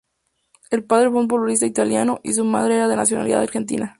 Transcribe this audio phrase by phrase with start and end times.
[0.71, 3.89] El padre fue un futbolista italiano y su madre era de nacionalidad argentina.